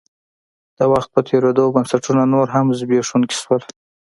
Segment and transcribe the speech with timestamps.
[0.77, 3.61] د وخت په تېرېدو بنسټونه نور هم زبېښونکي شول.